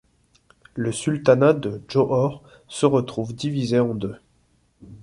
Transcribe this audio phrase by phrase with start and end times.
[0.73, 4.17] Le sultanat de Johor se retrouve divisé en deux.